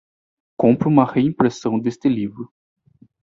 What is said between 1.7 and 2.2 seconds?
deste